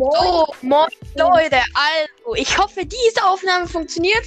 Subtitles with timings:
[0.00, 0.12] Moin.
[0.22, 4.24] So, moin Leute, also ich hoffe, diese Aufnahme funktioniert.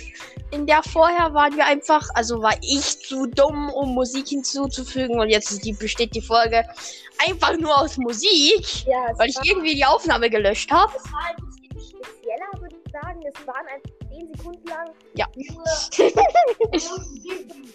[0.52, 5.30] In der vorher waren wir einfach, also war ich zu dumm, um Musik hinzuzufügen und
[5.30, 6.64] jetzt die, besteht die Folge
[7.28, 10.94] einfach nur aus Musik, Ja, weil ich irgendwie die Aufnahme gelöscht habe.
[10.96, 13.20] es war ein bisschen spezieller, würde ich sagen.
[13.34, 15.26] Es waren einfach 10 Sekunden lang Ja.
[15.36, 15.64] nur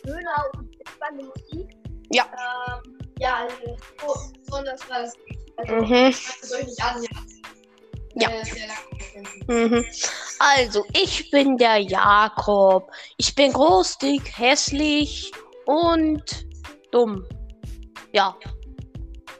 [0.04, 1.68] Döner und spannende Musik.
[2.12, 2.26] Ja.
[2.76, 3.76] Ähm, ja, also,
[4.06, 4.14] so,
[4.56, 5.14] so das war das.
[5.56, 6.12] Also, Mhm.
[6.40, 7.08] das euch nicht an, ja.
[8.20, 8.30] Ja.
[9.46, 9.84] Mhm.
[10.38, 12.90] Also, ich bin der Jakob.
[13.16, 15.32] Ich bin groß, dick, hässlich
[15.66, 16.46] und
[16.90, 17.24] dumm.
[18.12, 18.36] Ja.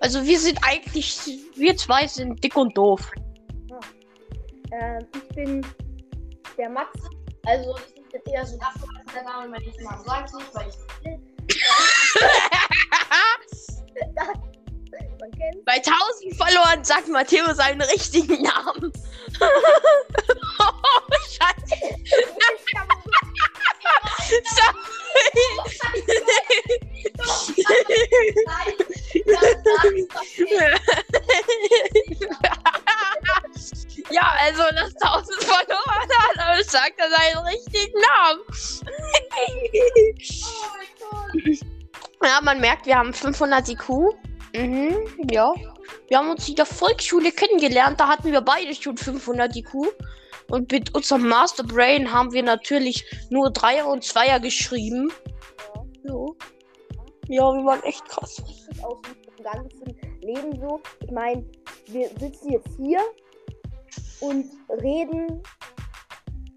[0.01, 1.19] Also, wir sind eigentlich,
[1.57, 3.11] wir zwei sind dick und doof.
[4.73, 5.67] Ähm, ich bin
[6.57, 6.91] der Max.
[7.47, 10.77] Also, ich bin eher so ein abgewandelter Name, wenn ich mal sage weil ich
[15.31, 18.93] kennt Bei 1000 verloren sagt Matteo seinen richtigen Namen.
[19.41, 20.73] oh,
[21.29, 21.77] Scheiße.
[34.11, 38.41] ja, also das 1000 verloren hat, aber sagt er seinen richtigen Namen.
[42.23, 44.15] ja, man merkt, wir haben 500 IQ.
[44.59, 45.55] Mhm, ja.
[46.09, 49.75] Wir haben uns in der Volksschule kennengelernt, da hatten wir beide schon 500 IQ.
[50.51, 55.13] Und mit unserem Master Brain haben wir natürlich nur Dreier und Zweier geschrieben.
[56.03, 56.27] Ja.
[57.31, 58.43] Ja, wir waren echt krass.
[58.83, 60.81] aus dem ganzen Leben so.
[61.05, 61.45] Ich meine,
[61.87, 63.01] wir sitzen jetzt hier
[64.21, 64.47] und
[64.83, 65.43] reden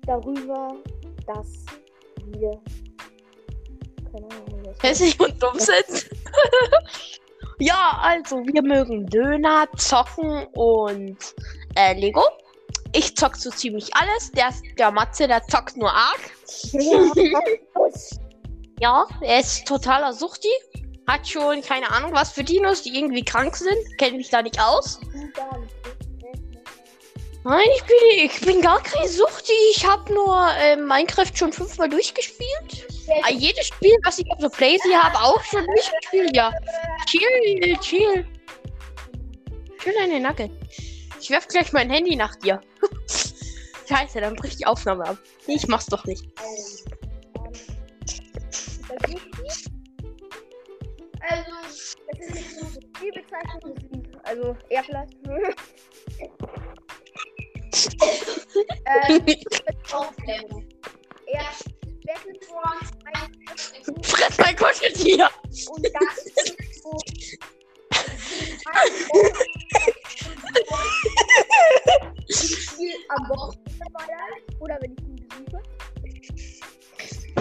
[0.05, 0.77] darüber,
[1.27, 1.65] dass
[2.27, 2.61] wir.
[4.11, 6.09] Keine Ahnung, Hässlich und dumm sind.
[7.61, 11.17] ja, also wir mögen Döner, Zocken und
[11.75, 12.23] äh, Lego.
[12.93, 14.31] Ich zock so ziemlich alles.
[14.31, 16.19] Der, der Matze, der zockt nur arg.
[18.79, 20.49] Ja, er ist totaler Suchti.
[21.07, 23.77] Hat schon keine Ahnung, was für Dinos, die irgendwie krank sind.
[23.99, 24.99] Kennt mich da nicht aus.
[27.43, 29.53] Nein, ich bin, ich bin gar kein Suchti.
[29.75, 32.87] Ich habe nur äh, Minecraft schon fünfmal durchgespielt.
[33.23, 36.35] Ah, jedes Spiel, was ich auf der Playsee habe, auch schon durchgespielt.
[36.35, 36.51] Ja.
[37.07, 38.25] Chill, chill.
[39.79, 40.51] Chill deine Nugget.
[41.19, 42.61] Ich werf gleich mein Handy nach dir.
[43.87, 45.17] Scheiße, dann bricht die Aufnahme ab.
[45.47, 46.25] Ich mach's doch nicht.
[51.29, 51.47] Also,
[52.07, 52.65] Das ist nicht so
[53.01, 53.75] die Bezeichnung,
[54.23, 55.13] also er vielleicht.
[59.07, 59.25] ähm,
[59.93, 60.67] Aufklärung.
[61.27, 61.45] er
[62.13, 65.29] ein Fress mein Kuscheltier.
[65.69, 66.07] und dann
[72.27, 74.07] ich spiele am Wochenende dabei
[74.59, 75.61] oder wenn ich ihn besuche.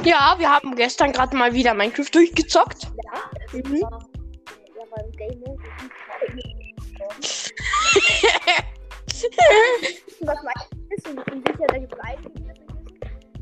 [0.05, 2.85] Ja, wir haben gestern gerade mal wieder Minecraft durchgezockt.
[2.85, 3.77] Ja, Mhm.
[3.77, 3.89] ja
[4.91, 5.43] beim Game.
[10.21, 10.77] Was meinst du?
[10.89, 12.30] Bist du sicher, dass ich bleiben will?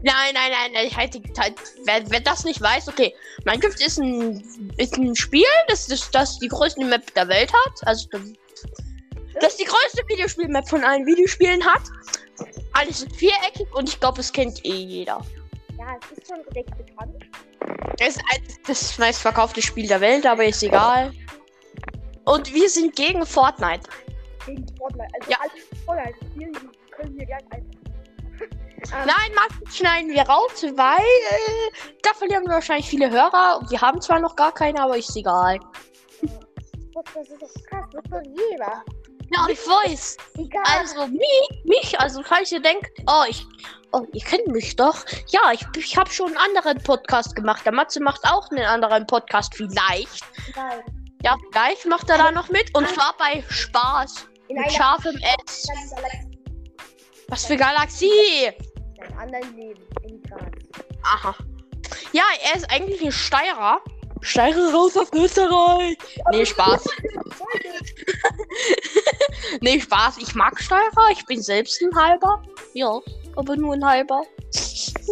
[0.03, 1.54] Nein, nein, nein, nein, ich halte die Zeit.
[1.84, 3.14] Wer, wer das nicht weiß, okay.
[3.44, 4.44] Minecraft ist ein,
[4.76, 7.86] ist ein Spiel, das, das, das die größte Map der Welt hat.
[7.86, 8.09] Also,
[9.41, 11.82] das, die größte Videospiel-Map von allen Videospielen hat.
[12.75, 15.20] Alles ist viereckig und ich glaube, es kennt eh jeder.
[15.76, 17.25] Ja, es ist schon recht bekannt.
[17.98, 18.22] Es ist
[18.66, 21.12] das meistverkaufte Spiel der Welt, aber ist egal.
[22.25, 23.88] Und wir sind gegen Fortnite.
[24.47, 25.09] Gegen Fortnite.
[25.19, 25.38] Also Ja.
[25.41, 25.50] alle
[25.84, 26.53] Fortnite spielen,
[26.91, 27.78] können hier gleich einfach.
[28.84, 33.61] Ähm, Nein, Max, schneiden wir raus, weil äh, da verlieren wir wahrscheinlich viele Hörer.
[33.69, 35.59] Wir haben zwar noch gar keine, aber ist egal.
[36.94, 38.84] Das ist doch krass, das ist doch jeder.
[39.31, 40.16] Ja, ich weiß.
[40.39, 40.62] Egal.
[40.78, 43.44] Also mich, mich, also falls ihr denkt, oh, ich,
[43.93, 45.05] oh, ihr kennt mich doch.
[45.28, 47.65] Ja, ich, ich habe schon einen anderen Podcast gemacht.
[47.65, 50.25] Der Matze macht auch einen anderen Podcast, vielleicht.
[50.56, 50.83] Nein.
[51.22, 52.75] Ja, vielleicht macht er da noch mit.
[52.75, 54.28] Und zwar bei Spaß.
[54.48, 55.66] In Mit scharfem S.
[57.28, 58.53] Was für Galaxie?
[59.18, 59.82] Anderen Leben.
[60.03, 60.53] In Graz.
[61.03, 61.34] Aha.
[62.12, 63.80] Ja, er ist eigentlich ein Steirer.
[64.20, 65.97] Steirer raus aus Österreich.
[66.32, 66.84] Nee, Spaß.
[69.60, 70.18] nee, Spaß.
[70.18, 71.10] Ich mag Steirer.
[71.12, 72.42] Ich bin selbst ein halber.
[72.74, 73.00] Ja,
[73.36, 74.24] aber nur ein halber.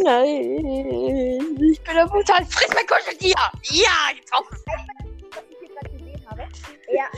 [0.03, 1.57] Nein.
[1.61, 2.45] Ich bin ein brutal.
[2.47, 3.37] Friss mein Kuscheltier.
[3.63, 4.59] Ja, getroffen.
[5.31, 6.49] Was ich hier gerade gesehen habe,
[6.89, 7.13] er hat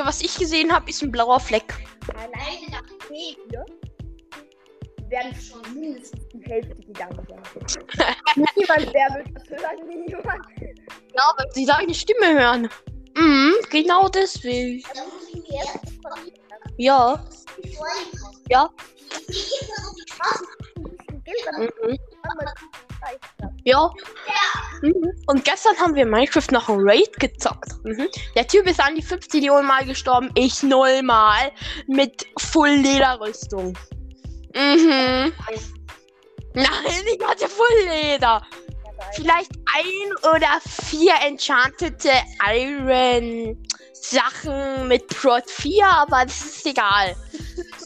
[0.00, 1.74] Einzige, was ich gesehen habe, ist ein blauer Fleck.
[2.14, 3.64] alleine nach T hier
[5.08, 7.84] werden schon mindestens die Hälfte gegangen sein.
[8.56, 9.88] niemand, wer will das hören?
[9.88, 10.46] Niemand.
[11.16, 12.68] Ja, weil sie deine Stimme hören.
[13.16, 14.84] Mhm, genau deswegen.
[15.32, 15.64] Mir
[16.78, 17.26] Ja,
[18.48, 18.70] ja.
[21.58, 21.98] Mhm.
[22.22, 22.60] gehabt.
[23.64, 23.90] Ja.
[24.82, 25.12] Mhm.
[25.26, 27.72] Und gestern haben wir Minecraft noch ein Raid gezockt.
[27.84, 28.08] Mhm.
[28.34, 30.30] Der Typ ist an die 50 Millionen Mal gestorben.
[30.34, 31.50] Ich null Mal.
[31.86, 33.76] Mit Full Lederrüstung.
[34.54, 35.32] Mhm.
[36.54, 36.66] Nein,
[37.14, 38.42] ich hatte Full Leder.
[38.42, 39.08] Ja, geil.
[39.14, 42.10] Vielleicht ein oder vier enchantete
[42.48, 43.56] Iron
[44.02, 47.14] Sachen mit Prot 4, aber das ist egal.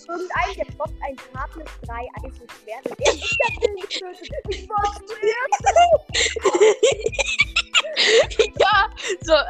[0.09, 2.87] Irgendein, der droppt ein Sharpness 3 Eisenschwert.
[2.89, 4.31] und Der ist ja nicht getötet.
[4.49, 4.95] Ich war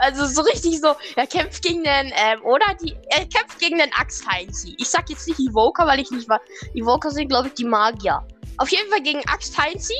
[0.04, 3.92] also so richtig so, er kämpft gegen den, ähm, oder die, er kämpft gegen den
[3.92, 4.76] Axt-Heinzi.
[4.78, 6.40] Ich sag jetzt nicht Evoker, weil ich nicht war.
[6.74, 8.26] Evoker sind, glaube ich, die Magier.
[8.58, 9.94] Auf jeden Fall gegen Axt-Heinzi.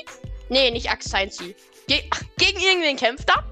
[0.49, 1.56] Nee, nicht Axt-Heinzi.
[1.87, 2.03] Ge
[2.37, 3.45] gegen irgendwen kämpft er.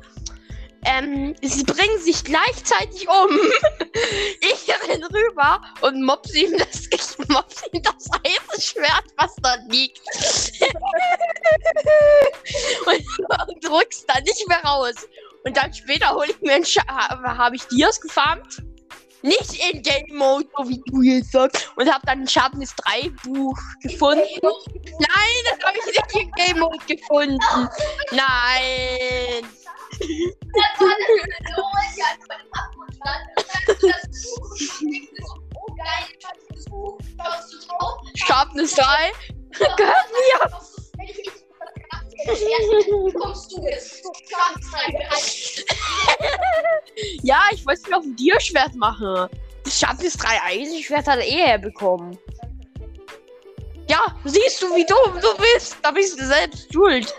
[0.84, 3.30] Ähm, sie bringen sich gleichzeitig um.
[4.40, 10.00] ich renn rüber und mobs ihm das, ich mobs ihm das Eisenschwert, was da liegt.
[12.86, 13.06] und,
[13.48, 15.06] und drück's dann nicht mehr raus.
[15.44, 18.62] Und dann später hole ich mir ein Scha habe hab ich Dias gefarmt.
[19.22, 21.70] Nicht in Game Mode, so wie du jetzt sagst.
[21.76, 24.24] Und habe dann ein Sharpness 3 Buch gefunden.
[24.42, 27.38] Nein, das habe ich nicht in Game Mode gefunden.
[28.10, 29.46] Nein.
[38.26, 39.12] Sharpness 3.
[39.52, 40.61] Gehört ich nicht
[42.26, 44.02] es.
[47.22, 49.28] Ja, ich wollte mir auf ein Dierschwert machen.
[49.64, 52.18] Das Sharpness 3 Eisenschwert hat er eh herbekommen.
[53.88, 55.76] Ja, siehst du, wie dumm du bist.
[55.82, 57.14] Da bist du selbst schuld.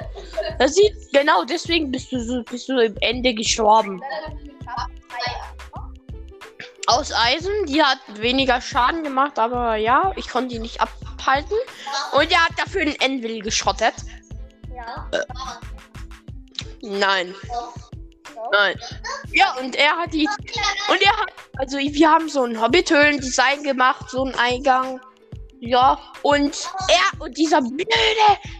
[0.59, 4.01] Das sieht, genau, deswegen bist du, so, bist du im Ende gestorben.
[6.87, 11.57] Aus Eisen, die hat weniger Schaden gemacht, aber ja, ich konnte die nicht abhalten.
[12.13, 13.93] Und er hat dafür den Envil geschrottet.
[14.85, 15.09] Ja.
[16.81, 17.33] Nein,
[18.51, 18.75] nein.
[19.31, 20.27] Ja, und er hat die.
[20.89, 21.31] Und er hat.
[21.57, 24.99] Also, wir haben so ein Hobbit-Höhlen-Design gemacht, so einen Eingang.
[25.59, 27.87] Ja, und er und dieser blöde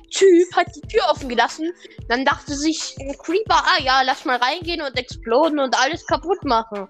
[0.10, 1.74] Typ hat die Tür offen gelassen.
[2.08, 6.46] Dann dachte sich ein Creeper, ah ja, lass mal reingehen und exploden und alles kaputt
[6.46, 6.88] machen.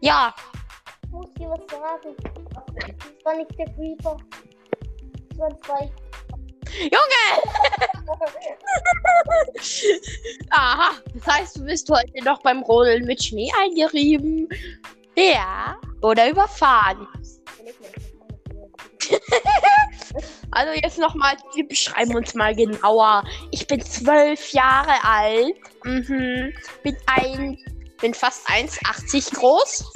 [0.00, 0.32] Ja,
[1.02, 2.14] Ich muss dir was sagen.
[2.54, 4.16] Das war nicht der Creeper.
[5.30, 6.03] Das waren zwei.
[6.80, 7.24] Junge!
[10.50, 14.48] Aha, das heißt, du bist heute noch beim Rodeln mit Schnee eingerieben.
[15.16, 17.06] Ja, oder überfahren.
[20.52, 23.24] Also jetzt nochmal, wir beschreiben uns mal genauer.
[23.50, 25.56] Ich bin zwölf Jahre alt.
[25.82, 26.52] Mhm.
[26.84, 27.58] Bin ein,
[28.00, 29.92] bin fast 1,80 groß.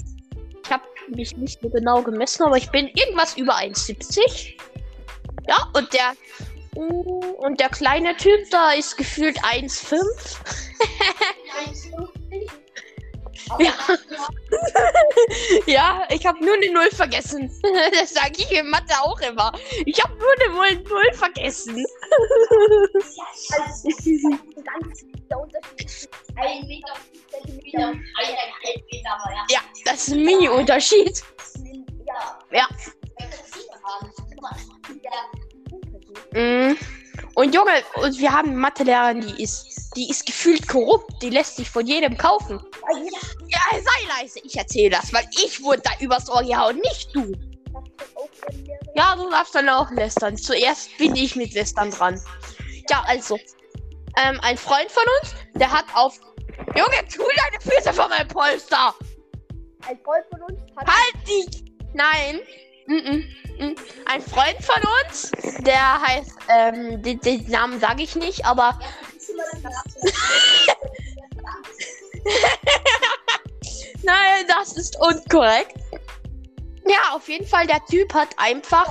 [0.64, 0.82] Ich habe
[1.14, 4.54] mich nicht so genau gemessen, aber ich bin irgendwas über 1,70.
[5.48, 6.14] Ja, und der
[6.78, 9.98] und der kleine Typ da ist gefühlt 1,5.
[13.58, 13.72] Ja.
[15.66, 17.50] ja, ich habe nur eine Null vergessen.
[17.92, 19.52] Das sage ich in Mathe auch immer.
[19.86, 21.86] Ich habe nur eine Null, vergessen.
[29.50, 31.22] Ja, das ist ein Mini-Unterschied.
[32.50, 32.68] Ja.
[36.32, 36.76] Mm.
[37.34, 41.22] Und Junge, und wir haben eine Mathelehrerin, die ist, die ist gefühlt korrupt.
[41.22, 42.60] Die lässt sich von jedem kaufen.
[43.48, 47.32] Ja, sei leise, ich erzähle das, weil ich wurde da übers Ohr gehauen, nicht du.
[48.94, 50.36] Ja, du darfst dann auch lästern.
[50.36, 52.20] Zuerst bin ich mit Lästern dran.
[52.90, 53.38] Ja, also.
[54.16, 56.18] Ähm, ein Freund von uns, der hat auf.
[56.74, 58.94] Junge, tu deine Füße von meinem Polster!
[59.86, 61.74] Ein Freund von uns hat Halt die!
[61.94, 62.40] Nein.
[62.88, 63.24] -mm.
[63.58, 63.76] mm.
[64.06, 65.30] Ein Freund von uns,
[65.60, 68.78] der heißt, ähm, den, den Namen sage ich nicht, aber
[74.02, 75.76] nein, das ist unkorrekt.
[76.86, 78.86] Ja, auf jeden Fall, der Typ hat einfach.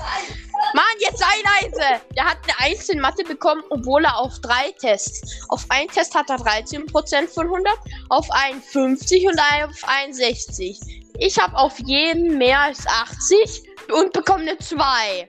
[0.74, 2.02] Mann, jetzt sei leise!
[2.16, 5.46] Der hat eine 1 in Mathe bekommen, obwohl er auf drei Tests.
[5.50, 7.74] Auf einen Test hat er 13% von 100,
[8.10, 10.80] auf einen 50 und auf einen 60.
[11.20, 15.28] Ich habe auf jeden mehr als 80 und bekomme eine 2.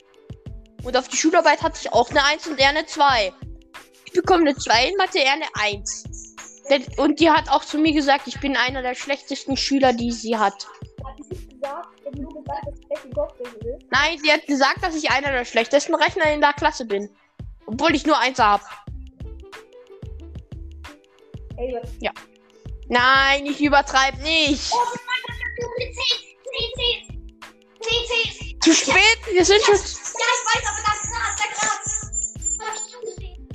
[0.85, 3.33] Und auf die Schularbeit hatte ich auch eine 1 und er eine 2.
[4.07, 6.05] Ich bekomme eine 2 in Mathe, er eine 1.
[6.71, 10.13] Der- Und die hat auch zu mir gesagt, ich bin einer der schlechtesten Schüler, die
[10.13, 10.67] sie hat.
[13.91, 17.11] Nein, sie hat gesagt, dass ich einer der schlechtesten Rechner in der Klasse bin.
[17.67, 18.63] Obwohl ich nur eins habe.
[21.57, 21.91] Ey, was?
[22.89, 24.73] Nein, ich übertreib nicht.
[24.73, 25.23] Oh mein
[25.59, 26.28] Gott.
[28.61, 29.75] Zu spät, wir sind schon.
[29.75, 31.79] Ja, ich weiß, aber das Gras.
[32.59, 33.49] Hab ich zugesehen.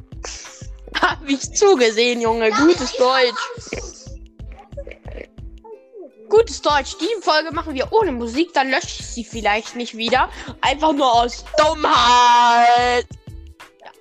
[1.02, 2.52] Hab ich zugesehen, Junge.
[2.52, 3.44] Gutes Deutsch.
[6.30, 6.96] Gutes Deutsch.
[7.00, 10.30] Die Folge machen wir ohne Musik, dann lösche ich sie vielleicht nicht wieder.
[10.62, 13.06] Einfach nur aus Dummheit.
[13.80, 13.92] Ja.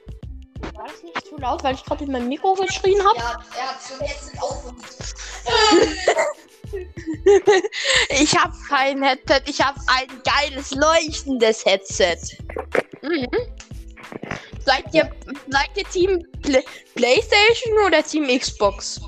[0.75, 3.19] War das nicht zu laut, weil ich gerade in mein Mikro geschrien habe?
[3.19, 4.83] Ja, er hat so Headset auf und.
[8.11, 12.19] Ich habe kein Headset, ich habe ein geiles leuchtendes Headset.
[13.03, 13.29] Mhm.
[14.65, 15.11] Seid ihr,
[15.49, 16.63] seid ihr Team Play
[16.95, 19.01] PlayStation oder Team Xbox?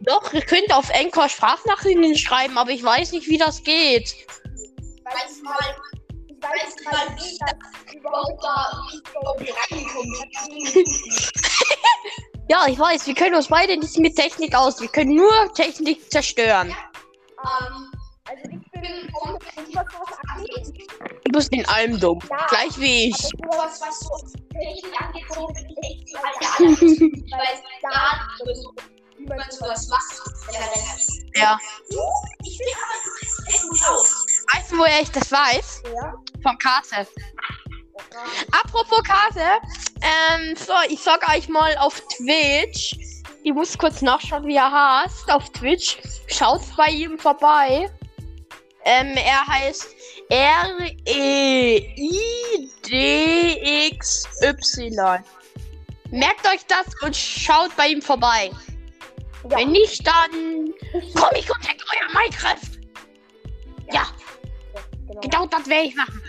[0.00, 4.14] Doch, ihr könnt auf Encore Sprachnachrichten schreiben, aber ich weiß nicht, wie das geht.
[4.14, 5.58] Ich weiß mal,
[6.40, 8.82] weiß wie das überhaupt da
[9.70, 10.14] reinkomme.
[12.48, 14.80] Ja, ich weiß, wir können uns beide nicht mit Technik aus.
[14.80, 16.68] Wir können nur Technik zerstören.
[16.68, 17.92] Ähm,
[18.26, 18.84] Also ich bin
[19.68, 20.88] ich was angeht.
[21.24, 22.20] Du bist in allem dumm.
[22.30, 22.46] Ja.
[22.48, 23.16] Gleich wie ich.
[23.48, 26.72] Was, was so Technik angeht, so die alte Anna.
[26.72, 28.68] Ich weiß gar nicht,
[29.18, 30.20] wie man man so sowas macht.
[31.34, 31.58] Ja.
[32.44, 34.26] Ich bin aber du echt gut aus.
[34.54, 35.82] Weißt du, woher ich das weiß?
[35.94, 36.14] ja.
[36.42, 37.06] Von Kase.
[38.52, 39.46] Apropos Kase,
[40.04, 42.96] ähm, so, ich sag euch mal auf Twitch.
[43.42, 45.30] Ich muss kurz nachschauen, wie er heißt.
[45.30, 45.98] Auf Twitch.
[46.28, 47.90] Schaut bei ihm vorbei.
[48.84, 49.86] Ähm, er heißt
[53.94, 55.24] R-E-I-D-X-Y.
[56.10, 58.50] Merkt euch das und schaut bei ihm vorbei.
[59.50, 59.58] Ja.
[59.58, 60.30] Wenn nicht, dann
[61.14, 62.78] komm ich und hack euer Minecraft.
[63.92, 64.06] Ja,
[65.06, 65.20] Genau.
[65.20, 66.22] genau das werde ich machen.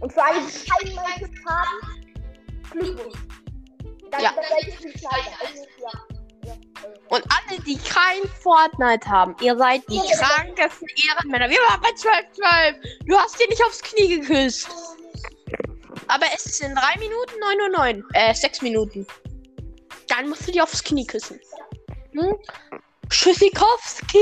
[0.00, 2.01] Und für alle, die keinen Minecraft haben,
[4.10, 4.32] Dann, Ja.
[4.34, 4.42] dann.
[5.40, 5.90] Also, ja.
[7.08, 11.48] Und alle, die kein Fortnite haben, ihr seid die krankesten Ehrenmänner.
[11.50, 12.76] Wir waren bei 12, 12.
[13.06, 14.68] Du hast dir nicht aufs Knie geküsst.
[16.08, 18.04] Aber es ist in 3 Minuten 9 Uhr 9.
[18.14, 19.06] Äh, 6 Minuten.
[20.08, 21.38] Dann musst du dir aufs Knie küssen.
[22.12, 22.36] Hm?
[23.08, 24.18] Tschüssikowski.